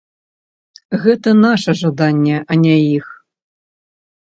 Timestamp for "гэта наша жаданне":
1.03-2.41